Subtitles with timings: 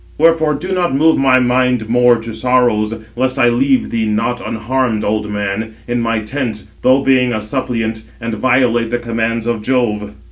[0.17, 5.03] Wherefore do not move my mind more to sorrows, lest I leave thee not unharmed,
[5.03, 10.15] old man, in my tents, though being a suppliant, and violate the commands of Jove."